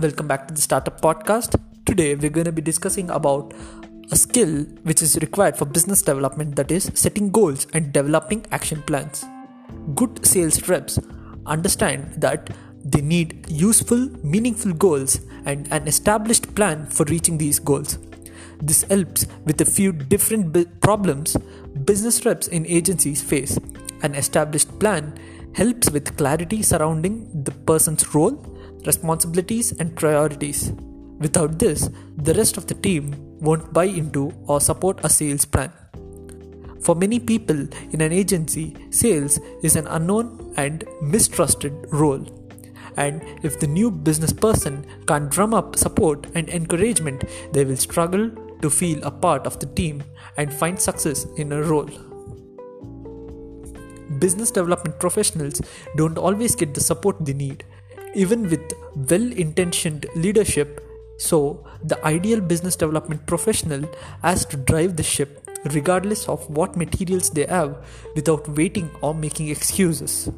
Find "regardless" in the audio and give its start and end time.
65.72-66.28